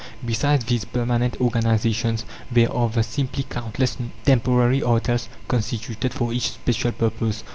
[0.25, 6.91] Besides these permanent organizations, there are the simply countless temporary artels, constituted for each special
[6.91, 7.43] purpose.